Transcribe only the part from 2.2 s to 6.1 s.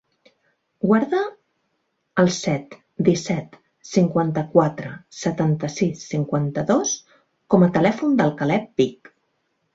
el set, disset, cinquanta-quatre, setanta-sis,